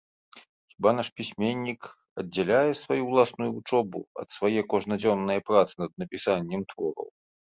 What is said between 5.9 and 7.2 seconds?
напісаннем твораў?